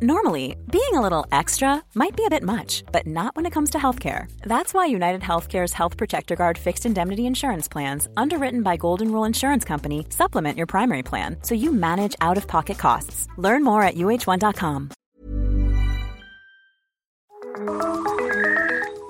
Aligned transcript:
Normally, 0.00 0.54
being 0.70 0.94
a 0.94 1.00
little 1.00 1.26
extra 1.32 1.82
might 1.96 2.14
be 2.16 2.24
a 2.24 2.30
bit 2.30 2.44
much, 2.44 2.84
but 2.92 3.04
not 3.04 3.34
when 3.34 3.46
it 3.46 3.52
comes 3.52 3.70
to 3.70 3.78
healthcare. 3.78 4.30
That's 4.42 4.72
why 4.72 4.86
United 4.86 5.22
Healthcare's 5.22 5.72
Health 5.72 5.96
Protector 5.96 6.36
Guard 6.36 6.56
fixed 6.56 6.86
indemnity 6.86 7.26
insurance 7.26 7.66
plans, 7.66 8.06
underwritten 8.16 8.62
by 8.62 8.76
Golden 8.76 9.10
Rule 9.10 9.24
Insurance 9.24 9.64
Company, 9.64 10.06
supplement 10.10 10.56
your 10.56 10.68
primary 10.68 11.02
plan 11.02 11.38
so 11.42 11.56
you 11.56 11.72
manage 11.72 12.14
out 12.20 12.36
of 12.36 12.46
pocket 12.46 12.78
costs. 12.78 13.26
Learn 13.38 13.64
more 13.64 13.82
at 13.82 13.96
uh1.com. 13.96 14.90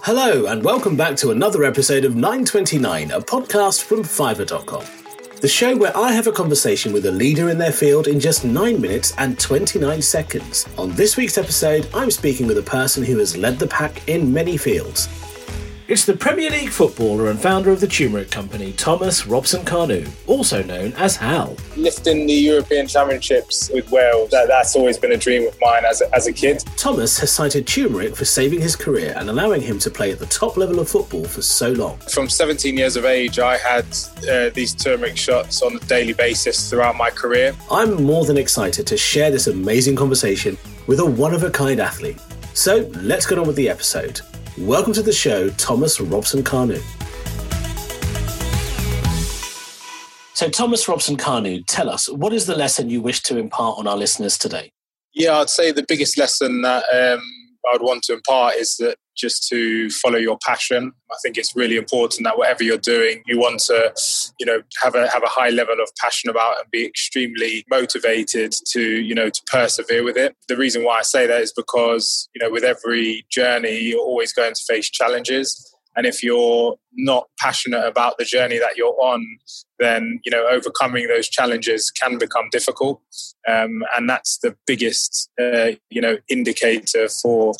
Hello, 0.04 0.46
and 0.46 0.64
welcome 0.64 0.96
back 0.96 1.16
to 1.16 1.32
another 1.32 1.64
episode 1.64 2.06
of 2.06 2.14
929, 2.14 3.10
a 3.10 3.20
podcast 3.20 3.82
from 3.82 4.04
Fiverr.com 4.04 5.07
the 5.40 5.48
show 5.48 5.76
where 5.76 5.96
I 5.96 6.12
have 6.12 6.26
a 6.26 6.32
conversation 6.32 6.92
with 6.92 7.06
a 7.06 7.12
leader 7.12 7.48
in 7.48 7.58
their 7.58 7.72
field 7.72 8.08
in 8.08 8.18
just 8.18 8.44
9 8.44 8.80
minutes 8.80 9.14
and 9.18 9.38
29 9.38 10.02
seconds. 10.02 10.66
On 10.76 10.90
this 10.92 11.16
week's 11.16 11.38
episode, 11.38 11.88
I'm 11.94 12.10
speaking 12.10 12.48
with 12.48 12.58
a 12.58 12.62
person 12.62 13.04
who 13.04 13.18
has 13.18 13.36
led 13.36 13.58
the 13.58 13.68
pack 13.68 14.08
in 14.08 14.32
many 14.32 14.56
fields. 14.56 15.08
It's 15.88 16.04
the 16.04 16.14
Premier 16.14 16.50
League 16.50 16.68
footballer 16.68 17.30
and 17.30 17.40
founder 17.40 17.70
of 17.70 17.80
the 17.80 17.86
Turmeric 17.86 18.30
Company, 18.30 18.74
Thomas 18.74 19.26
Robson-Kanu, 19.26 20.06
also 20.26 20.62
known 20.62 20.92
as 20.98 21.16
Hal. 21.16 21.56
Lifting 21.78 22.26
the 22.26 22.34
European 22.34 22.86
Championships 22.86 23.70
with 23.72 23.90
Wales, 23.90 24.28
that, 24.28 24.48
that's 24.48 24.76
always 24.76 24.98
been 24.98 25.12
a 25.12 25.16
dream 25.16 25.48
of 25.48 25.58
mine 25.62 25.86
as 25.86 26.02
a, 26.02 26.14
as 26.14 26.26
a 26.26 26.32
kid. 26.34 26.62
Thomas 26.76 27.18
has 27.20 27.32
cited 27.32 27.66
turmeric 27.66 28.14
for 28.14 28.26
saving 28.26 28.60
his 28.60 28.76
career 28.76 29.14
and 29.16 29.30
allowing 29.30 29.62
him 29.62 29.78
to 29.78 29.88
play 29.90 30.12
at 30.12 30.18
the 30.18 30.26
top 30.26 30.58
level 30.58 30.78
of 30.78 30.90
football 30.90 31.24
for 31.24 31.40
so 31.40 31.72
long. 31.72 31.96
From 32.12 32.28
17 32.28 32.76
years 32.76 32.96
of 32.96 33.06
age, 33.06 33.38
I 33.38 33.56
had 33.56 33.86
uh, 34.30 34.50
these 34.50 34.74
turmeric 34.74 35.16
shots 35.16 35.62
on 35.62 35.76
a 35.76 35.80
daily 35.86 36.12
basis 36.12 36.68
throughout 36.68 36.96
my 36.96 37.08
career. 37.08 37.56
I'm 37.70 38.02
more 38.02 38.26
than 38.26 38.36
excited 38.36 38.86
to 38.88 38.98
share 38.98 39.30
this 39.30 39.46
amazing 39.46 39.96
conversation 39.96 40.58
with 40.86 41.00
a 41.00 41.06
one 41.06 41.32
of 41.32 41.44
a 41.44 41.50
kind 41.50 41.80
athlete. 41.80 42.20
So 42.52 42.90
let's 42.96 43.24
get 43.24 43.38
on 43.38 43.46
with 43.46 43.56
the 43.56 43.70
episode. 43.70 44.20
Welcome 44.62 44.92
to 44.94 45.02
the 45.02 45.12
show, 45.12 45.50
Thomas 45.50 46.00
Robson-Kanu. 46.00 46.82
So, 50.34 50.48
Thomas 50.48 50.88
Robson-Kanu, 50.88 51.62
tell 51.68 51.88
us, 51.88 52.10
what 52.10 52.32
is 52.32 52.46
the 52.46 52.56
lesson 52.56 52.90
you 52.90 53.00
wish 53.00 53.22
to 53.24 53.38
impart 53.38 53.78
on 53.78 53.86
our 53.86 53.96
listeners 53.96 54.36
today? 54.36 54.72
Yeah, 55.14 55.38
I'd 55.38 55.48
say 55.48 55.70
the 55.70 55.84
biggest 55.86 56.18
lesson 56.18 56.62
that 56.62 56.84
um, 56.92 57.22
I'd 57.72 57.82
want 57.82 58.02
to 58.04 58.14
impart 58.14 58.54
is 58.54 58.74
that 58.78 58.96
just 59.18 59.48
to 59.48 59.90
follow 59.90 60.18
your 60.18 60.38
passion. 60.44 60.92
I 61.10 61.16
think 61.22 61.36
it's 61.36 61.56
really 61.56 61.76
important 61.76 62.24
that 62.24 62.38
whatever 62.38 62.62
you're 62.62 62.78
doing, 62.78 63.22
you 63.26 63.38
want 63.38 63.60
to, 63.60 63.92
you 64.38 64.46
know, 64.46 64.62
have 64.82 64.94
a 64.94 65.08
have 65.08 65.22
a 65.22 65.28
high 65.28 65.50
level 65.50 65.80
of 65.82 65.90
passion 66.00 66.30
about 66.30 66.58
and 66.60 66.70
be 66.70 66.84
extremely 66.86 67.64
motivated 67.70 68.54
to, 68.68 68.80
you 68.80 69.14
know, 69.14 69.30
to 69.30 69.42
persevere 69.46 70.04
with 70.04 70.16
it. 70.16 70.36
The 70.48 70.56
reason 70.56 70.84
why 70.84 70.98
I 70.98 71.02
say 71.02 71.26
that 71.26 71.40
is 71.40 71.52
because, 71.52 72.28
you 72.34 72.42
know, 72.42 72.50
with 72.50 72.64
every 72.64 73.26
journey, 73.30 73.78
you're 73.80 74.00
always 74.00 74.32
going 74.32 74.54
to 74.54 74.62
face 74.66 74.88
challenges. 74.88 75.74
And 75.96 76.06
if 76.06 76.22
you're 76.22 76.76
not 76.92 77.26
passionate 77.40 77.84
about 77.84 78.18
the 78.18 78.24
journey 78.24 78.58
that 78.58 78.76
you're 78.76 78.96
on, 79.02 79.26
then 79.80 80.20
you 80.24 80.30
know 80.30 80.46
overcoming 80.48 81.08
those 81.08 81.28
challenges 81.28 81.90
can 81.90 82.18
become 82.18 82.48
difficult, 82.50 83.00
um, 83.48 83.82
and 83.96 84.08
that's 84.08 84.38
the 84.38 84.56
biggest 84.66 85.28
uh, 85.40 85.70
you 85.90 86.00
know 86.00 86.18
indicator 86.28 87.08
for 87.08 87.54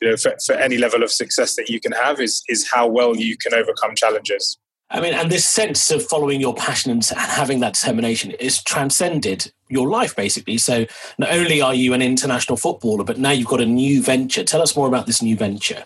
you 0.00 0.10
know 0.10 0.16
for, 0.16 0.34
for 0.44 0.54
any 0.54 0.78
level 0.78 1.02
of 1.02 1.10
success 1.10 1.56
that 1.56 1.68
you 1.68 1.80
can 1.80 1.92
have 1.92 2.20
is 2.20 2.42
is 2.48 2.68
how 2.70 2.86
well 2.86 3.16
you 3.16 3.36
can 3.36 3.54
overcome 3.54 3.94
challenges. 3.94 4.58
I 4.92 5.00
mean, 5.00 5.14
and 5.14 5.30
this 5.30 5.46
sense 5.46 5.92
of 5.92 6.04
following 6.04 6.40
your 6.40 6.54
passion 6.54 6.90
and 6.90 7.04
having 7.04 7.60
that 7.60 7.74
determination 7.74 8.32
is 8.32 8.60
transcended 8.60 9.52
your 9.68 9.88
life, 9.88 10.16
basically. 10.16 10.58
So, 10.58 10.86
not 11.16 11.30
only 11.30 11.60
are 11.60 11.74
you 11.74 11.94
an 11.94 12.02
international 12.02 12.56
footballer, 12.56 13.04
but 13.04 13.16
now 13.16 13.30
you've 13.30 13.46
got 13.46 13.60
a 13.60 13.66
new 13.66 14.02
venture. 14.02 14.42
Tell 14.42 14.60
us 14.60 14.74
more 14.74 14.88
about 14.88 15.06
this 15.06 15.22
new 15.22 15.36
venture. 15.36 15.84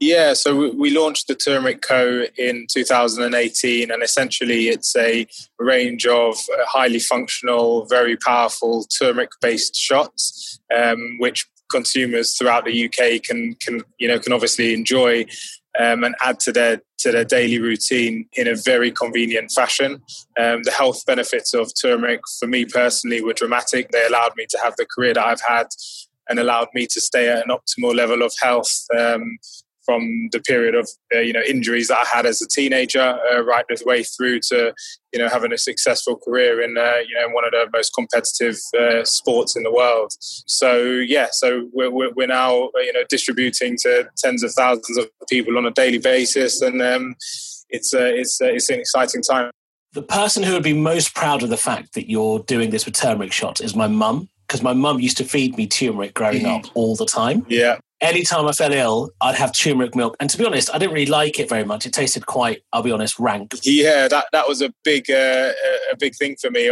Yeah, 0.00 0.32
so 0.32 0.72
we 0.72 0.90
launched 0.90 1.28
the 1.28 1.36
Turmeric 1.36 1.80
Co. 1.80 2.26
in 2.36 2.66
2018, 2.68 3.90
and 3.92 4.02
essentially 4.02 4.68
it's 4.68 4.94
a 4.96 5.26
range 5.60 6.04
of 6.04 6.34
uh, 6.34 6.64
highly 6.66 6.98
functional, 6.98 7.86
very 7.86 8.16
powerful 8.16 8.84
turmeric-based 8.84 9.76
shots, 9.76 10.58
um, 10.76 11.16
which 11.18 11.46
consumers 11.70 12.36
throughout 12.36 12.64
the 12.64 12.86
UK 12.86 13.22
can 13.22 13.54
can 13.54 13.82
you 13.98 14.08
know 14.08 14.18
can 14.18 14.32
obviously 14.32 14.74
enjoy 14.74 15.24
um, 15.78 16.04
and 16.04 16.14
add 16.20 16.40
to 16.40 16.52
their 16.52 16.80
to 16.98 17.12
their 17.12 17.24
daily 17.24 17.58
routine 17.58 18.26
in 18.34 18.48
a 18.48 18.54
very 18.54 18.90
convenient 18.90 19.50
fashion. 19.50 20.02
Um, 20.38 20.62
the 20.62 20.74
health 20.76 21.04
benefits 21.06 21.52
of 21.52 21.70
turmeric 21.80 22.20
for 22.38 22.46
me 22.46 22.64
personally 22.64 23.22
were 23.22 23.34
dramatic. 23.34 23.90
They 23.90 24.06
allowed 24.06 24.32
me 24.36 24.46
to 24.50 24.58
have 24.62 24.76
the 24.76 24.86
career 24.86 25.14
that 25.14 25.26
I've 25.26 25.42
had 25.46 25.66
and 26.28 26.38
allowed 26.38 26.68
me 26.72 26.86
to 26.86 27.00
stay 27.00 27.28
at 27.28 27.44
an 27.44 27.50
optimal 27.54 27.94
level 27.94 28.22
of 28.22 28.32
health 28.40 28.86
um, 28.98 29.38
from 29.84 30.28
the 30.32 30.40
period 30.40 30.74
of 30.74 30.88
uh, 31.14 31.20
you 31.20 31.32
know 31.32 31.42
injuries 31.42 31.88
that 31.88 31.98
I 31.98 32.04
had 32.04 32.26
as 32.26 32.40
a 32.42 32.48
teenager, 32.48 33.18
uh, 33.32 33.42
right 33.42 33.64
the 33.68 33.82
way 33.84 34.02
through 34.02 34.40
to 34.48 34.74
you 35.12 35.18
know 35.18 35.28
having 35.28 35.52
a 35.52 35.58
successful 35.58 36.16
career 36.16 36.60
in 36.60 36.76
uh, 36.76 36.98
you 37.06 37.14
know 37.14 37.28
one 37.28 37.44
of 37.44 37.52
the 37.52 37.68
most 37.72 37.94
competitive 37.94 38.56
uh, 38.78 39.04
sports 39.04 39.56
in 39.56 39.62
the 39.62 39.72
world. 39.72 40.12
So 40.20 40.82
yeah, 40.82 41.28
so 41.30 41.68
we're, 41.72 41.90
we're 41.90 42.26
now 42.26 42.70
uh, 42.76 42.80
you 42.80 42.92
know 42.92 43.04
distributing 43.08 43.76
to 43.82 44.08
tens 44.16 44.42
of 44.42 44.52
thousands 44.52 44.98
of 44.98 45.08
people 45.28 45.58
on 45.58 45.66
a 45.66 45.70
daily 45.70 45.98
basis, 45.98 46.60
and 46.60 46.80
um, 46.82 47.16
it's 47.70 47.94
uh, 47.94 48.10
it's 48.14 48.40
it's 48.40 48.70
an 48.70 48.80
exciting 48.80 49.22
time. 49.22 49.50
The 49.92 50.02
person 50.02 50.42
who 50.42 50.54
would 50.54 50.64
be 50.64 50.72
most 50.72 51.14
proud 51.14 51.44
of 51.44 51.50
the 51.50 51.56
fact 51.56 51.94
that 51.94 52.10
you're 52.10 52.40
doing 52.40 52.70
this 52.70 52.84
with 52.84 52.96
turmeric 52.96 53.32
shots 53.32 53.60
is 53.60 53.76
my 53.76 53.86
mum 53.86 54.28
because 54.48 54.60
my 54.60 54.72
mum 54.72 54.98
used 54.98 55.16
to 55.18 55.24
feed 55.24 55.56
me 55.56 55.68
turmeric 55.68 56.14
growing 56.14 56.42
mm-hmm. 56.42 56.66
up 56.66 56.70
all 56.74 56.96
the 56.96 57.06
time. 57.06 57.46
Yeah 57.48 57.78
anytime 58.04 58.46
I 58.46 58.52
fell 58.52 58.72
ill, 58.72 59.10
I'd 59.20 59.34
have 59.34 59.52
turmeric 59.52 59.94
milk. 59.94 60.16
And 60.20 60.30
to 60.30 60.38
be 60.38 60.44
honest, 60.44 60.70
I 60.72 60.78
didn't 60.78 60.94
really 60.94 61.10
like 61.10 61.38
it 61.38 61.48
very 61.48 61.64
much. 61.64 61.86
It 61.86 61.92
tasted 61.92 62.26
quite, 62.26 62.62
I'll 62.72 62.82
be 62.82 62.92
honest, 62.92 63.18
rank. 63.18 63.54
Yeah, 63.62 64.08
that, 64.08 64.26
that 64.32 64.48
was 64.48 64.62
a 64.62 64.72
big 64.84 65.10
uh, 65.10 65.52
a 65.92 65.96
big 65.98 66.14
thing 66.16 66.36
for 66.40 66.50
me. 66.50 66.70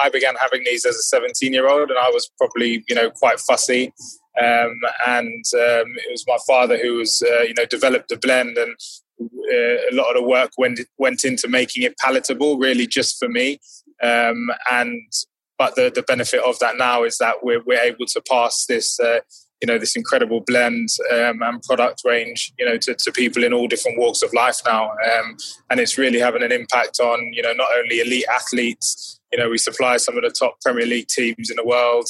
I 0.00 0.08
began 0.10 0.34
having 0.40 0.64
these 0.64 0.84
as 0.84 0.96
a 0.96 1.02
17 1.02 1.52
year 1.52 1.68
old, 1.68 1.90
and 1.90 1.98
I 1.98 2.10
was 2.10 2.30
probably 2.38 2.84
you 2.88 2.94
know 2.94 3.10
quite 3.10 3.40
fussy. 3.40 3.92
Um, 4.40 4.80
and 5.06 5.44
um, 5.54 5.96
it 5.96 6.12
was 6.12 6.24
my 6.28 6.38
father 6.46 6.78
who 6.78 6.94
was 6.94 7.22
uh, 7.22 7.42
you 7.42 7.54
know 7.54 7.64
developed 7.64 8.08
the 8.08 8.16
blend, 8.16 8.56
and 8.56 8.76
uh, 9.20 9.90
a 9.90 9.92
lot 9.92 10.10
of 10.10 10.16
the 10.16 10.28
work 10.28 10.52
went 10.58 10.80
went 10.98 11.24
into 11.24 11.48
making 11.48 11.82
it 11.82 11.96
palatable, 11.98 12.58
really 12.58 12.86
just 12.86 13.18
for 13.18 13.28
me. 13.28 13.58
Um, 14.02 14.50
and 14.70 15.12
but 15.58 15.74
the 15.74 15.90
the 15.92 16.02
benefit 16.02 16.40
of 16.44 16.58
that 16.60 16.76
now 16.76 17.02
is 17.02 17.18
that 17.18 17.42
we're 17.42 17.62
we're 17.64 17.80
able 17.80 18.06
to 18.06 18.22
pass 18.28 18.64
this 18.66 18.98
uh, 19.00 19.20
you 19.60 19.66
know 19.66 19.78
this 19.78 19.96
incredible 19.96 20.40
blend 20.46 20.88
um, 21.12 21.42
and 21.42 21.62
product 21.62 22.02
range 22.04 22.52
you 22.58 22.66
know 22.66 22.76
to, 22.78 22.94
to, 22.94 23.12
people 23.12 23.42
in 23.42 23.52
all 23.52 23.66
different 23.66 23.98
walks 23.98 24.22
of 24.22 24.32
life 24.32 24.58
now. 24.64 24.90
Um, 24.90 25.36
and 25.70 25.80
it's 25.80 25.98
really 25.98 26.20
having 26.20 26.42
an 26.42 26.52
impact 26.52 27.00
on 27.00 27.32
you 27.32 27.42
know 27.42 27.52
not 27.52 27.68
only 27.78 28.00
elite 28.00 28.26
athletes 28.30 29.18
you 29.32 29.38
know 29.38 29.48
we 29.50 29.58
supply 29.58 29.96
some 29.96 30.16
of 30.16 30.22
the 30.22 30.30
top 30.30 30.60
premier 30.60 30.86
league 30.86 31.08
teams 31.08 31.50
in 31.50 31.56
the 31.56 31.64
world 31.64 32.06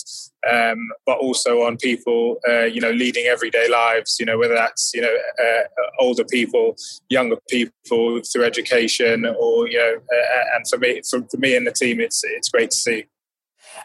um, 0.51 0.89
but 1.07 1.19
also 1.19 1.63
on 1.63 1.77
people 1.77 2.39
uh, 2.49 2.65
you 2.65 2.81
know 2.81 2.91
leading 2.91 3.27
everyday 3.27 3.69
lives 3.69 4.17
you 4.21 4.27
know 4.27 4.39
whether 4.39 4.55
that's 4.55 4.93
you 4.95 5.01
know 5.01 5.15
uh, 5.43 5.63
older 5.99 6.25
people 6.25 6.77
younger 7.09 7.37
people 7.49 8.21
through 8.21 8.45
education 8.45 9.27
or 9.27 9.69
you 9.69 9.79
know 9.79 9.95
uh, 9.97 10.45
and 10.55 10.69
for 10.69 10.79
me 10.79 11.01
for, 11.09 11.21
for 11.31 11.39
me 11.39 11.57
and 11.57 11.67
the 11.67 11.73
team 11.73 12.01
it's 12.01 12.23
it's 12.25 12.49
great 12.49 12.71
to 12.71 12.77
see 12.77 13.07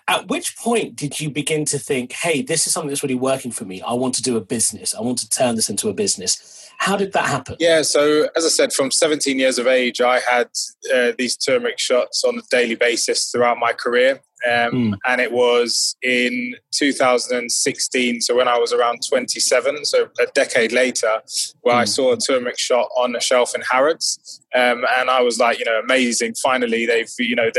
at 0.08 0.28
which 0.28 0.58
point 0.58 0.96
did 0.96 1.20
you 1.20 1.30
begin 1.30 1.66
to 1.66 1.80
think, 1.80 2.14
hey, 2.14 2.42
this 2.42 2.68
is 2.68 2.74
something 2.74 2.90
that's 2.90 3.04
really 3.04 3.16
working 3.16 3.52
for 3.52 3.66
me? 3.66 3.82
I 3.82 3.94
want 3.94 4.16
to 4.16 4.22
do 4.22 4.38
a 4.38 4.42
business. 4.42 4.94
I 4.96 5.02
want 5.02 5.20
to 5.20 5.30
turn 5.30 5.56
this 5.56 5.70
into 5.70 5.90
a 5.90 5.94
business. 5.94 6.72
How 6.78 6.98
did 6.98 7.14
that 7.14 7.26
happen? 7.26 7.56
Yeah, 7.60 7.82
so 7.82 8.28
as 8.36 8.46
I 8.46 8.50
said, 8.50 8.74
from 8.74 8.92
17 8.92 9.40
years 9.40 9.58
of 9.58 9.68
age, 9.68 10.02
I 10.02 10.20
had 10.20 10.50
uh, 10.94 11.14
these 11.18 11.38
turmeric 11.38 11.80
shots 11.80 12.24
on 12.24 12.38
a 12.38 12.42
daily 12.50 12.76
basis 12.76 13.32
throughout 13.32 13.58
my 13.58 13.74
career. 13.74 14.22
Um, 14.46 14.72
mm. 14.72 14.98
And 15.06 15.22
it 15.22 15.32
was 15.32 15.96
in 16.02 16.56
2016, 16.72 18.22
so 18.22 18.36
when 18.36 18.50
I 18.50 18.58
was 18.58 18.74
around 18.74 19.00
27, 19.08 19.86
so 19.86 20.10
a 20.20 20.26
decade 20.34 20.74
later, 20.74 21.22
where 21.62 21.76
mm. 21.76 21.80
I 21.80 21.84
hmm. 21.84 21.88
saw 21.88 22.14
a 22.14 22.18
turmeric 22.18 22.60
shot 22.60 22.90
on 22.98 23.16
a 23.16 23.22
shelf 23.22 23.56
in 23.56 23.62
Harrods. 23.62 24.42
Um, 24.56 24.86
and 24.98 25.10
I 25.10 25.22
was 25.22 25.40
like, 25.40 25.60
you 25.60 25.66
know, 25.66 25.80
amazing. 25.80 26.36
Finally, 26.36 26.86
they've, 26.86 27.10
you 27.18 27.36
know, 27.36 27.50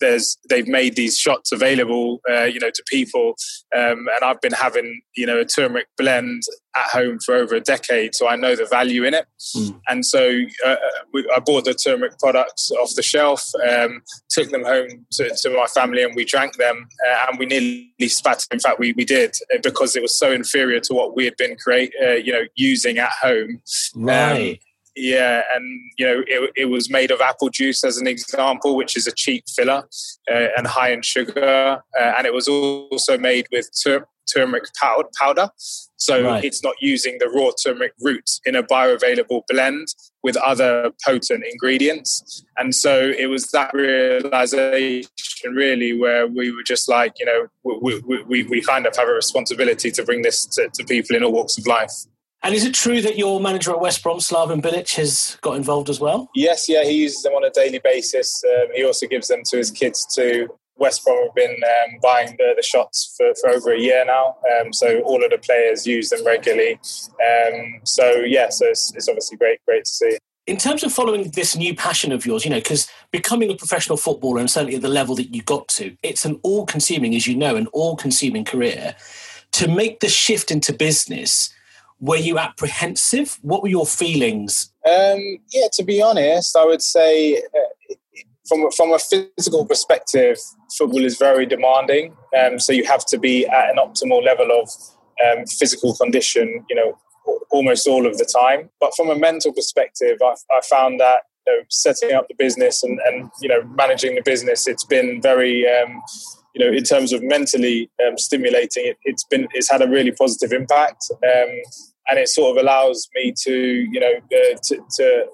there's 0.00 0.38
they've 0.48 0.66
made 0.66 0.96
these 0.96 1.18
shots 1.18 1.52
available, 1.52 2.20
uh, 2.30 2.44
you 2.44 2.60
know, 2.60 2.70
to 2.70 2.82
people. 2.88 3.36
Um, 3.76 4.08
and 4.14 4.22
I've 4.22 4.40
been 4.40 4.52
having, 4.52 5.02
you 5.16 5.26
know, 5.26 5.38
a 5.38 5.44
turmeric 5.44 5.88
blend 5.98 6.42
at 6.76 6.86
home 6.86 7.18
for 7.24 7.34
over 7.34 7.54
a 7.54 7.60
decade, 7.60 8.14
so 8.14 8.28
I 8.28 8.36
know 8.36 8.56
the 8.56 8.66
value 8.66 9.04
in 9.04 9.14
it. 9.14 9.26
Mm. 9.56 9.80
And 9.86 10.06
so 10.06 10.40
uh, 10.64 10.76
we, 11.12 11.28
I 11.34 11.38
bought 11.38 11.66
the 11.66 11.74
turmeric 11.74 12.18
products 12.18 12.70
off 12.72 12.94
the 12.96 13.02
shelf, 13.02 13.48
um, 13.68 14.02
took 14.28 14.50
them 14.50 14.64
home 14.64 15.06
to, 15.12 15.36
to, 15.42 15.50
my 15.50 15.66
family, 15.66 16.02
and 16.02 16.14
we 16.16 16.24
drank 16.24 16.56
them. 16.56 16.88
Uh, 17.06 17.26
and 17.28 17.38
we 17.38 17.46
nearly 17.46 18.08
spat. 18.08 18.46
In 18.50 18.58
fact, 18.58 18.78
we, 18.78 18.92
we 18.92 19.04
did 19.04 19.34
uh, 19.54 19.58
because 19.62 19.94
it 19.94 20.02
was 20.02 20.18
so 20.18 20.32
inferior 20.32 20.80
to 20.80 20.94
what 20.94 21.14
we 21.14 21.24
had 21.24 21.36
been 21.36 21.56
create, 21.56 21.92
uh, 22.02 22.12
you 22.12 22.32
know, 22.32 22.44
using 22.56 22.98
at 22.98 23.12
home. 23.22 23.60
Right. 23.94 24.60
Yeah, 24.96 25.42
and 25.52 25.80
you 25.98 26.06
know 26.06 26.22
it, 26.26 26.52
it 26.54 26.64
was 26.66 26.88
made 26.88 27.10
of 27.10 27.20
apple 27.20 27.50
juice 27.50 27.82
as 27.82 27.98
an 27.98 28.06
example, 28.06 28.76
which 28.76 28.96
is 28.96 29.06
a 29.06 29.12
cheap 29.12 29.44
filler 29.48 29.88
uh, 30.30 30.46
and 30.56 30.66
high 30.66 30.90
in 30.90 31.02
sugar, 31.02 31.82
uh, 31.98 32.12
and 32.16 32.26
it 32.26 32.32
was 32.32 32.46
also 32.46 33.18
made 33.18 33.46
with 33.50 33.68
tur- 33.82 34.06
turmeric 34.32 34.64
powder. 35.18 35.48
So 35.96 36.22
right. 36.22 36.44
it's 36.44 36.62
not 36.62 36.74
using 36.80 37.18
the 37.18 37.28
raw 37.28 37.50
turmeric 37.62 37.94
root 38.00 38.28
in 38.44 38.54
a 38.54 38.62
bioavailable 38.62 39.42
blend 39.48 39.88
with 40.22 40.36
other 40.36 40.90
potent 41.04 41.44
ingredients. 41.50 42.44
And 42.56 42.74
so 42.74 43.12
it 43.18 43.26
was 43.26 43.50
that 43.52 43.72
realization 43.72 45.08
really 45.52 45.98
where 45.98 46.26
we 46.26 46.50
were 46.50 46.62
just 46.62 46.88
like, 46.88 47.14
you 47.18 47.26
know, 47.26 47.46
we, 47.80 48.22
we, 48.26 48.44
we 48.44 48.60
kind 48.62 48.86
of 48.86 48.96
have 48.96 49.08
a 49.08 49.12
responsibility 49.12 49.90
to 49.90 50.04
bring 50.04 50.22
this 50.22 50.46
to, 50.46 50.68
to 50.74 50.84
people 50.84 51.16
in 51.16 51.24
all 51.24 51.32
walks 51.32 51.58
of 51.58 51.66
life. 51.66 51.92
And 52.44 52.54
is 52.54 52.64
it 52.64 52.74
true 52.74 53.00
that 53.00 53.16
your 53.16 53.40
manager 53.40 53.70
at 53.70 53.80
West 53.80 54.02
Brom, 54.02 54.18
Slaven 54.18 54.60
Bilic, 54.60 54.94
has 54.96 55.38
got 55.40 55.56
involved 55.56 55.88
as 55.88 55.98
well? 55.98 56.28
Yes, 56.34 56.68
yeah, 56.68 56.84
he 56.84 57.02
uses 57.02 57.22
them 57.22 57.32
on 57.32 57.42
a 57.42 57.50
daily 57.50 57.80
basis. 57.82 58.44
Um, 58.44 58.68
he 58.74 58.84
also 58.84 59.06
gives 59.06 59.28
them 59.28 59.40
to 59.46 59.56
his 59.56 59.70
kids 59.70 60.06
too. 60.14 60.48
West 60.76 61.04
Brom 61.04 61.24
have 61.24 61.34
been 61.34 61.56
um, 61.64 61.98
buying 62.02 62.36
the, 62.36 62.52
the, 62.54 62.62
shots 62.62 63.14
for, 63.16 63.32
for 63.40 63.48
over 63.48 63.72
a 63.72 63.78
year 63.78 64.04
now, 64.04 64.36
um, 64.60 64.72
so 64.72 65.00
all 65.02 65.24
of 65.24 65.30
the 65.30 65.38
players 65.38 65.86
use 65.86 66.10
them 66.10 66.24
regularly. 66.26 66.74
Um, 66.74 67.80
so 67.84 68.10
yeah, 68.10 68.50
so 68.50 68.66
it's, 68.66 68.92
it's 68.94 69.08
obviously 69.08 69.38
great, 69.38 69.64
great 69.66 69.84
to 69.84 69.90
see 69.90 70.18
in 70.46 70.56
terms 70.58 70.84
of 70.84 70.92
following 70.92 71.30
this 71.30 71.56
new 71.56 71.74
passion 71.74 72.12
of 72.12 72.26
yours, 72.26 72.44
you 72.44 72.50
know, 72.50 72.58
because 72.58 72.86
becoming 73.10 73.50
a 73.50 73.54
professional 73.54 73.96
footballer 73.96 74.40
and 74.40 74.50
certainly 74.50 74.76
at 74.76 74.82
the 74.82 74.88
level 74.88 75.14
that 75.14 75.34
you 75.34 75.42
got 75.42 75.66
to, 75.68 75.96
it's 76.02 76.24
an 76.24 76.38
all 76.42 76.66
consuming, 76.66 77.14
as 77.14 77.26
you 77.26 77.34
know, 77.34 77.56
an 77.56 77.66
all 77.68 77.96
consuming 77.96 78.44
career. 78.44 78.94
To 79.52 79.68
make 79.68 80.00
the 80.00 80.08
shift 80.08 80.50
into 80.50 80.72
business, 80.72 81.54
were 82.04 82.16
you 82.16 82.38
apprehensive? 82.38 83.38
What 83.40 83.62
were 83.62 83.70
your 83.70 83.86
feelings? 83.86 84.70
Um, 84.86 85.38
yeah, 85.52 85.68
to 85.72 85.82
be 85.82 86.02
honest, 86.02 86.54
I 86.54 86.66
would 86.66 86.82
say 86.82 87.38
uh, 87.38 87.94
from 88.46 88.70
from 88.72 88.92
a 88.92 88.98
physical 88.98 89.64
perspective, 89.64 90.36
football 90.76 91.02
is 91.02 91.16
very 91.16 91.46
demanding. 91.46 92.14
Um, 92.38 92.60
so 92.60 92.72
you 92.72 92.84
have 92.84 93.06
to 93.06 93.18
be 93.18 93.46
at 93.46 93.70
an 93.70 93.76
optimal 93.78 94.22
level 94.22 94.48
of 94.52 94.68
um, 95.24 95.46
physical 95.46 95.94
condition, 95.94 96.66
you 96.68 96.76
know, 96.76 96.98
almost 97.50 97.88
all 97.88 98.06
of 98.06 98.18
the 98.18 98.26
time. 98.26 98.68
But 98.80 98.92
from 98.94 99.08
a 99.08 99.16
mental 99.16 99.54
perspective, 99.54 100.18
I, 100.22 100.34
I 100.52 100.60
found 100.68 101.00
that 101.00 101.20
you 101.46 101.56
know, 101.56 101.62
setting 101.70 102.12
up 102.12 102.28
the 102.28 102.34
business 102.34 102.82
and, 102.82 103.00
and 103.06 103.30
you 103.40 103.48
know 103.48 103.62
managing 103.76 104.14
the 104.14 104.22
business, 104.22 104.66
it's 104.66 104.84
been 104.84 105.22
very 105.22 105.66
um, 105.66 106.02
you 106.54 106.62
know 106.62 106.70
in 106.70 106.84
terms 106.84 107.14
of 107.14 107.22
mentally 107.22 107.90
um, 108.06 108.18
stimulating. 108.18 108.84
It, 108.88 108.98
has 109.06 109.24
been 109.30 109.48
it's 109.54 109.70
had 109.70 109.80
a 109.80 109.88
really 109.88 110.12
positive 110.12 110.52
impact, 110.52 111.10
um, 111.10 111.50
and 112.08 112.18
it 112.18 112.28
sort 112.28 112.56
of 112.56 112.62
allows 112.62 113.08
me 113.14 113.32
to 113.42 113.52
you 113.52 114.00
know 114.00 114.14
uh, 114.16 114.56
to, 114.62 114.78
to 114.96 115.26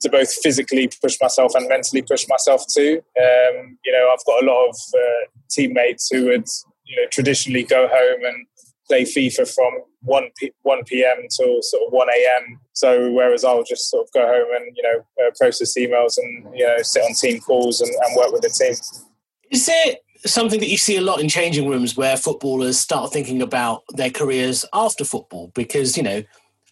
to 0.00 0.08
both 0.08 0.32
physically 0.32 0.88
push 1.02 1.16
myself 1.20 1.54
and 1.54 1.68
mentally 1.68 2.02
push 2.02 2.26
myself 2.28 2.62
too. 2.72 3.02
Um, 3.20 3.78
you 3.84 3.92
know, 3.92 4.10
I've 4.12 4.24
got 4.26 4.42
a 4.42 4.46
lot 4.46 4.68
of 4.68 4.76
uh, 4.94 5.26
teammates 5.50 6.08
who 6.10 6.26
would, 6.26 6.46
you 6.84 6.96
know, 6.96 7.08
traditionally 7.10 7.64
go 7.64 7.88
home 7.88 8.24
and 8.24 8.46
play 8.88 9.02
FIFA 9.02 9.52
from 9.52 9.72
1 10.02 10.28
p- 10.38 10.52
1 10.62 10.84
p.m. 10.84 11.26
till 11.36 11.60
sort 11.62 11.82
of 11.86 11.92
1 11.92 12.08
a.m. 12.08 12.60
So 12.72 13.12
whereas 13.12 13.44
I'll 13.44 13.64
just 13.64 13.90
sort 13.90 14.06
of 14.06 14.12
go 14.12 14.26
home 14.26 14.48
and 14.56 14.76
you 14.76 14.82
know 14.82 15.26
uh, 15.26 15.30
process 15.36 15.76
emails 15.76 16.16
and 16.16 16.46
you 16.56 16.66
know 16.66 16.76
sit 16.82 17.02
on 17.02 17.14
team 17.14 17.40
calls 17.40 17.80
and, 17.80 17.90
and 17.90 18.16
work 18.16 18.32
with 18.32 18.42
the 18.42 18.50
team. 18.50 18.74
Is 19.50 19.68
it 19.68 19.98
something 20.24 20.60
that 20.60 20.68
you 20.68 20.78
see 20.78 20.96
a 20.96 21.00
lot 21.00 21.20
in 21.20 21.28
changing 21.28 21.68
rooms 21.68 21.96
where 21.96 22.16
footballers 22.16 22.78
start 22.78 23.12
thinking 23.12 23.42
about 23.42 23.84
their 23.90 24.10
careers 24.10 24.64
after 24.72 25.04
football? 25.04 25.50
Because 25.54 25.96
you 25.96 26.02
know 26.02 26.22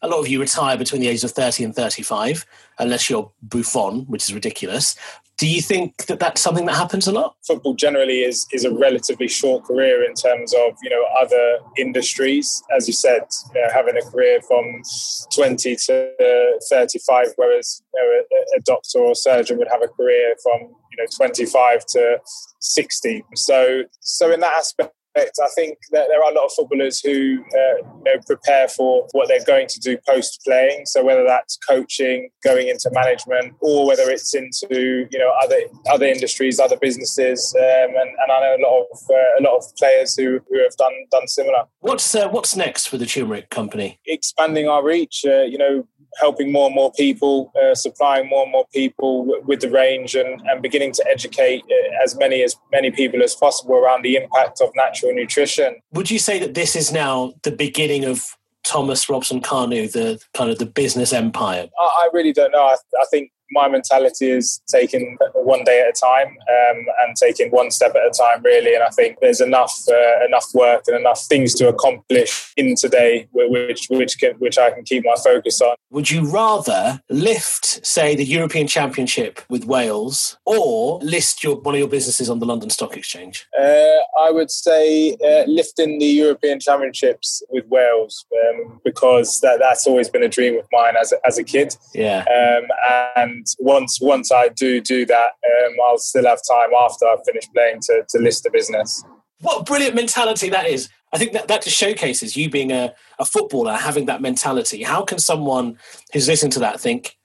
a 0.03 0.09
lot 0.09 0.21
of 0.21 0.29
you 0.29 0.41
retire 0.41 0.77
between 0.77 1.01
the 1.01 1.09
ages 1.09 1.25
of 1.25 1.33
30 1.33 1.65
and 1.65 1.75
35, 1.75 2.47
unless 2.79 3.09
you're 3.09 3.31
Buffon, 3.43 4.01
which 4.07 4.25
is 4.25 4.35
ridiculous. 4.35 4.95
Do 5.39 5.47
you 5.47 5.61
think 5.61 6.07
that 6.07 6.19
that's 6.19 6.41
something 6.41 6.65
that 6.65 6.77
happens 6.77 7.07
a 7.07 7.13
lot? 7.13 7.37
Football 7.47 7.75
generally 7.75 8.21
is 8.21 8.47
is 8.53 8.65
a 8.65 8.75
relatively 8.75 9.29
short 9.29 9.65
career 9.65 10.03
in 10.03 10.15
terms 10.15 10.55
of 10.55 10.73
you 10.83 10.89
know 10.89 11.05
other 11.21 11.59
industries. 11.77 12.63
As 12.75 12.87
you 12.87 12.95
said, 12.95 13.21
you 13.55 13.61
know, 13.61 13.69
having 13.71 13.99
a 13.99 14.11
career 14.11 14.41
from 14.49 14.83
twenty 15.31 15.77
to 15.77 16.59
thirty 16.71 16.99
five, 17.01 17.29
whereas 17.37 17.83
you 17.95 18.01
know, 18.01 18.39
a, 18.39 18.59
a 18.59 18.61
doctor 18.63 19.01
or 19.01 19.15
surgeon 19.15 19.59
would 19.59 19.69
have 19.69 19.83
a 19.83 19.89
career 19.89 20.37
from 20.43 20.75
you 20.97 21.05
know 21.05 21.09
twenty 21.17 21.47
five 21.47 21.85
to 21.87 22.19
sixty. 22.61 23.25
So 23.35 23.83
so 24.01 24.33
in 24.33 24.41
that 24.41 24.55
aspect 24.55 24.93
I 25.19 25.49
think 25.55 25.79
that 25.93 26.09
there 26.09 26.23
are 26.23 26.31
a 26.31 26.35
lot 26.35 26.47
of 26.47 26.53
footballers 26.53 27.01
who 27.01 27.39
uh, 27.41 27.77
you 27.77 28.03
know, 28.05 28.21
prepare 28.27 28.69
for 28.69 29.07
what 29.13 29.29
they're 29.29 29.45
going 29.45 29.67
to 29.69 29.81
do 29.81 29.97
post 30.07 30.41
playing. 30.45 30.85
So 30.87 31.05
whether 31.05 31.25
that's 31.25 31.57
coaching, 31.57 32.31
going 32.45 32.69
into 32.69 32.91
management, 32.93 33.55
or 33.61 33.87
whether 33.87 34.11
it's 34.11 34.35
into 34.35 35.07
you 35.11 35.19
know 35.19 35.33
other 35.43 35.59
other 35.91 36.07
industries, 36.07 36.61
other 36.61 36.77
businesses, 36.77 37.55
um, 37.59 37.91
and, 37.97 38.11
and, 38.11 38.33
I 38.33 38.41
know 38.41 38.57
a 38.57 38.63
lot 38.63 38.87
of 38.93 38.99
uh, 39.11 39.41
a 39.41 39.43
lot 39.43 39.57
of 39.57 39.65
players 39.77 40.17
who, 40.17 40.41
who 40.51 40.63
have 40.63 40.77
done 40.77 40.93
done 41.11 41.27
similar. 41.29 41.65
What's 41.81 42.15
uh, 42.15 42.29
what's 42.29 42.57
next 42.57 42.87
for 42.87 42.99
the 42.99 43.07
turmeric 43.07 43.51
company? 43.51 44.01
Expanding 44.07 44.69
our 44.69 44.85
reach. 44.85 45.25
Uh, 45.27 45.43
you 45.43 45.59
know, 45.59 45.87
helping 46.21 46.53
more 46.53 46.67
and 46.67 46.75
more 46.75 46.93
people, 46.93 47.53
uh, 47.63 47.75
supplying 47.75 48.29
more 48.29 48.43
and 48.45 48.53
more 48.53 48.67
people 48.73 49.25
w- 49.25 49.43
with 49.47 49.61
the 49.61 49.71
range, 49.71 50.15
and, 50.15 50.41
and 50.49 50.63
beginning 50.63 50.93
to 50.93 51.07
educate 51.11 51.63
uh, 51.65 52.05
as 52.05 52.17
many 52.17 52.43
as 52.43 52.57
many 52.73 52.91
people 52.91 53.23
as 53.23 53.35
possible 53.35 53.75
around 53.75 54.03
the 54.03 54.17
impact 54.17 54.61
of 54.61 54.71
natural 54.75 55.13
nutrition. 55.13 55.77
Would 55.93 56.11
you 56.11 56.19
say 56.19 56.39
that 56.39 56.55
this 56.55 56.77
is 56.77 56.93
now 56.93 57.35
the 57.43 57.53
beginning 57.53 58.05
of 58.05 58.37
Thomas 58.65 59.09
Robson 59.09 59.41
Kanu, 59.41 59.91
the 59.91 60.21
kind 60.35 60.51
of 60.51 60.59
the 60.59 60.67
business 60.67 61.13
empire? 61.13 61.69
I, 61.79 61.85
I 61.85 62.09
really 62.13 62.33
don't 62.33 62.51
know. 62.51 62.65
I, 62.65 62.75
I 63.01 63.07
think 63.11 63.31
my 63.51 63.69
mentality 63.69 64.31
is 64.31 64.61
taking 64.69 65.17
one 65.35 65.65
day 65.65 65.81
at 65.81 65.89
a 65.89 65.93
time 65.93 66.29
um, 66.29 66.87
and 67.03 67.17
taking 67.17 67.51
one 67.51 67.71
step 67.71 67.95
at 67.95 68.07
a 68.07 68.11
time, 68.11 68.43
really. 68.43 68.75
And 68.75 68.83
I 68.83 68.89
think 68.91 69.19
there's 69.21 69.41
enough 69.41 69.75
uh, 69.89 70.25
enough 70.27 70.47
work 70.55 70.85
and 70.87 70.97
enough 70.97 71.23
things 71.23 71.55
to 71.55 71.69
accomplish 71.69 72.53
in 72.57 72.75
today, 72.77 73.29
which 73.33 73.87
which 73.91 74.19
can, 74.19 74.33
which 74.35 74.59
I 74.59 74.71
can 74.71 74.85
keep 74.85 75.05
my 75.05 75.17
focus 75.23 75.61
on. 75.61 75.77
Would 75.91 76.11
you 76.11 76.31
rather 76.31 77.01
lift, 77.09 77.87
say, 77.87 78.15
the 78.17 78.25
European 78.25 78.67
Championship 78.67 79.41
with 79.49 79.65
Wales, 79.65 80.37
or 80.45 80.99
list 81.01 81.45
your 81.45 81.57
one 81.57 81.75
of 81.75 81.79
your 81.79 81.89
businesses 81.89 82.29
on 82.29 82.39
the 82.39 82.47
London 82.47 82.71
Stock 82.71 82.97
Exchange? 82.97 83.47
Uh, 83.59 83.99
I 84.21 84.31
would 84.31 84.51
say 84.51 85.17
uh, 85.25 85.45
lifting 85.47 85.99
the 85.99 86.07
European 86.07 86.61
Championships 86.61 87.43
with 87.51 87.67
Wales 87.69 88.27
um, 88.49 88.81
because 88.85 89.41
that, 89.41 89.59
that's 89.59 89.87
always 89.87 90.09
been 90.09 90.23
a 90.23 90.29
dream 90.29 90.59
of 90.59 90.67
mine 90.73 90.95
as 91.01 91.13
a, 91.13 91.17
as 91.27 91.39
a 91.39 91.45
kid. 91.45 91.77
Yeah. 91.95 92.25
Um, 92.25 92.69
and 93.17 93.36
and 93.37 93.47
once 93.59 94.01
once 94.01 94.33
I 94.33 94.49
do 94.49 94.81
do 94.81 95.05
that, 95.07 95.31
um, 95.51 95.73
I'll 95.87 95.99
still 95.99 96.27
have 96.27 96.41
time 96.49 96.71
after 96.79 97.07
I've 97.07 97.25
finished 97.25 97.53
playing 97.53 97.81
to, 97.83 98.05
to 98.09 98.19
list 98.19 98.43
the 98.45 98.51
business. 98.51 99.05
What 99.41 99.67
brilliant 99.67 99.95
mentality 99.95 100.49
that 100.51 100.67
is! 100.67 100.89
I 101.13 101.19
think 101.19 101.33
that 101.33 101.49
that 101.49 101.63
just 101.63 101.77
showcases 101.77 102.37
you 102.37 102.51
being 102.51 102.73
a, 102.73 102.95
a 103.19 103.25
footballer 103.25 103.75
having 103.75 104.07
that 104.07 104.23
mentality. 104.23 104.83
How 104.83 105.03
can 105.05 105.19
someone 105.19 105.79
who's 106.13 106.29
listening 106.29 106.53
to 106.53 106.61
that 106.61 106.81
think, 106.81 107.17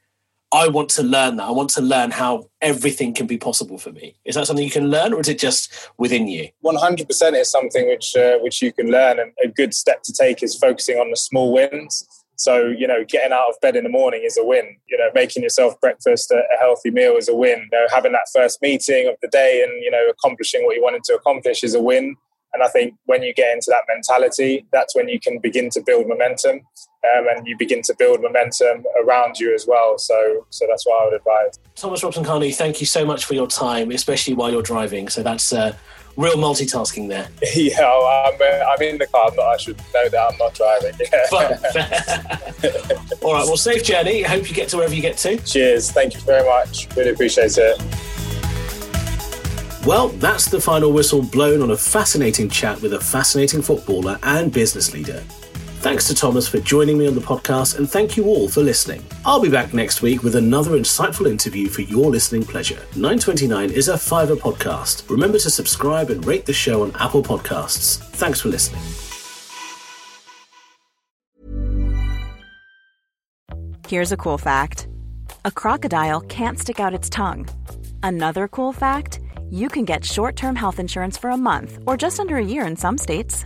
I 0.53 0.67
want 0.67 0.89
to 0.89 1.03
learn 1.03 1.37
that. 1.37 1.47
I 1.47 1.51
want 1.51 1.69
to 1.71 1.81
learn 1.81 2.11
how 2.11 2.49
everything 2.59 3.13
can 3.13 3.25
be 3.25 3.37
possible 3.37 3.77
for 3.77 3.91
me. 3.93 4.15
Is 4.25 4.35
that 4.35 4.45
something 4.45 4.65
you 4.65 4.71
can 4.71 4.89
learn, 4.89 5.13
or 5.13 5.21
is 5.21 5.29
it 5.29 5.39
just 5.39 5.89
within 5.97 6.27
you? 6.27 6.49
One 6.59 6.75
hundred 6.75 7.07
percent 7.07 7.37
is 7.37 7.49
something 7.49 7.87
which 7.87 8.13
uh, 8.15 8.37
which 8.39 8.61
you 8.61 8.73
can 8.73 8.91
learn, 8.91 9.19
and 9.19 9.31
a 9.43 9.47
good 9.47 9.73
step 9.73 10.03
to 10.03 10.13
take 10.13 10.43
is 10.43 10.53
focusing 10.55 10.97
on 10.97 11.09
the 11.09 11.15
small 11.17 11.53
wins. 11.53 12.05
So, 12.35 12.67
you 12.67 12.87
know, 12.87 13.03
getting 13.07 13.31
out 13.31 13.49
of 13.49 13.55
bed 13.61 13.75
in 13.75 13.83
the 13.83 13.89
morning 13.89 14.21
is 14.23 14.37
a 14.37 14.43
win. 14.43 14.77
You 14.89 14.97
know, 14.97 15.09
making 15.13 15.43
yourself 15.43 15.79
breakfast, 15.79 16.31
a, 16.31 16.41
healthy 16.59 16.89
meal 16.89 17.15
is 17.15 17.29
a 17.29 17.35
win. 17.35 17.67
You 17.71 17.79
know, 17.79 17.87
having 17.91 18.13
that 18.13 18.27
first 18.33 18.61
meeting 18.61 19.07
of 19.07 19.15
the 19.21 19.27
day 19.27 19.63
and, 19.63 19.83
you 19.83 19.91
know, 19.91 20.09
accomplishing 20.09 20.65
what 20.65 20.75
you 20.75 20.81
wanted 20.81 21.03
to 21.05 21.15
accomplish 21.15 21.63
is 21.63 21.75
a 21.75 21.81
win. 21.81 22.15
And 22.53 22.63
I 22.63 22.67
think 22.67 22.95
when 23.05 23.23
you 23.23 23.33
get 23.33 23.53
into 23.53 23.67
that 23.69 23.83
mentality, 23.87 24.65
that's 24.73 24.95
when 24.95 25.07
you 25.07 25.19
can 25.19 25.39
begin 25.39 25.69
to 25.69 25.81
build 25.85 26.07
momentum, 26.07 26.59
um, 27.15 27.27
and 27.29 27.47
you 27.47 27.57
begin 27.57 27.81
to 27.83 27.95
build 27.97 28.21
momentum 28.21 28.83
around 29.01 29.39
you 29.39 29.55
as 29.55 29.65
well. 29.65 29.97
So, 29.97 30.45
so 30.49 30.65
that's 30.69 30.85
what 30.85 31.01
I 31.01 31.05
would 31.05 31.13
advise. 31.13 31.59
Thomas 31.75 32.03
Robson 32.03 32.25
Kanu, 32.25 32.53
thank 32.53 32.81
you 32.81 32.85
so 32.85 33.05
much 33.05 33.23
for 33.23 33.35
your 33.35 33.47
time, 33.47 33.91
especially 33.91 34.33
while 34.33 34.51
you're 34.51 34.61
driving. 34.61 35.07
So 35.07 35.23
that's 35.23 35.53
uh, 35.53 35.75
real 36.17 36.35
multitasking 36.35 37.07
there. 37.09 37.27
yeah, 37.55 37.85
I'm, 37.85 38.33
uh, 38.39 38.65
I'm 38.65 38.81
in 38.81 38.97
the 38.97 39.07
car. 39.07 39.31
But 39.35 39.43
I 39.43 39.57
should 39.57 39.77
know 39.93 40.07
that 40.09 40.31
I'm 40.31 40.37
not 40.37 40.53
driving. 40.53 40.93
All 43.23 43.33
right. 43.33 43.45
Well, 43.45 43.57
safe 43.57 43.83
journey. 43.83 44.21
Hope 44.23 44.49
you 44.49 44.55
get 44.55 44.69
to 44.69 44.77
wherever 44.77 44.93
you 44.93 45.01
get 45.01 45.17
to. 45.17 45.35
Cheers. 45.37 45.91
Thank 45.91 46.13
you 46.13 46.21
very 46.21 46.47
much. 46.47 46.87
Really 46.95 47.09
appreciate 47.11 47.57
it. 47.57 47.81
Well, 49.85 50.09
that's 50.09 50.45
the 50.45 50.61
final 50.61 50.93
whistle 50.93 51.23
blown 51.23 51.63
on 51.63 51.71
a 51.71 51.77
fascinating 51.77 52.49
chat 52.49 52.79
with 52.81 52.93
a 52.93 52.99
fascinating 52.99 53.63
footballer 53.63 54.19
and 54.21 54.53
business 54.53 54.93
leader. 54.93 55.23
Thanks 55.81 56.05
to 56.09 56.13
Thomas 56.13 56.47
for 56.47 56.59
joining 56.59 56.99
me 56.99 57.07
on 57.07 57.15
the 57.15 57.21
podcast, 57.21 57.79
and 57.79 57.89
thank 57.89 58.15
you 58.15 58.25
all 58.25 58.47
for 58.47 58.61
listening. 58.61 59.03
I'll 59.25 59.41
be 59.41 59.49
back 59.49 59.73
next 59.73 60.03
week 60.03 60.21
with 60.21 60.35
another 60.35 60.77
insightful 60.77 61.27
interview 61.27 61.69
for 61.69 61.81
your 61.81 62.11
listening 62.11 62.43
pleasure. 62.43 62.85
929 62.95 63.71
is 63.71 63.87
a 63.87 63.95
Fiverr 63.95 64.37
podcast. 64.37 65.09
Remember 65.09 65.39
to 65.39 65.49
subscribe 65.49 66.11
and 66.11 66.23
rate 66.23 66.45
the 66.45 66.53
show 66.53 66.83
on 66.83 66.95
Apple 66.99 67.23
Podcasts. 67.23 67.97
Thanks 67.97 68.41
for 68.41 68.49
listening. 68.49 68.79
Here's 73.87 74.11
a 74.11 74.17
cool 74.17 74.37
fact 74.37 74.87
a 75.45 75.51
crocodile 75.51 76.21
can't 76.21 76.59
stick 76.59 76.79
out 76.79 76.93
its 76.93 77.09
tongue. 77.09 77.49
Another 78.03 78.47
cool 78.47 78.71
fact 78.71 79.19
you 79.49 79.67
can 79.67 79.85
get 79.85 80.05
short 80.05 80.35
term 80.35 80.55
health 80.55 80.77
insurance 80.77 81.17
for 81.17 81.31
a 81.31 81.37
month 81.37 81.79
or 81.87 81.97
just 81.97 82.19
under 82.19 82.37
a 82.37 82.45
year 82.45 82.67
in 82.67 82.75
some 82.75 82.99
states. 82.99 83.45